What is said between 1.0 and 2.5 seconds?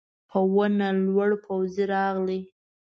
لوړ پوځي راغی.